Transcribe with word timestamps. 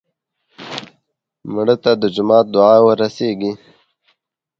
مړه 1.53 1.75
ته 1.83 1.91
د 2.01 2.03
جومات 2.15 2.45
دعا 2.53 2.75
ورسېږي 2.85 3.51